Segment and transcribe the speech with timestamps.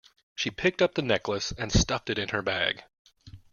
[0.33, 2.81] She picked up the necklace and stuffed it into her bag